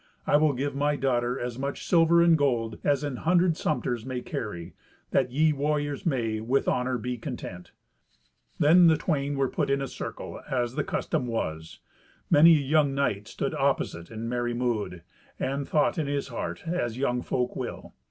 [0.25, 4.21] I will give my daughter as much silver and gold as an hundred sumpters may
[4.21, 4.73] carry,
[5.11, 7.71] that ye warriors may, with honour, be content."
[8.57, 11.81] Then the twain were put in a circle, as the custom was.
[12.31, 15.03] Many a young knight stood opposite in merry mood,
[15.39, 17.93] and thought in his heart as young folk will.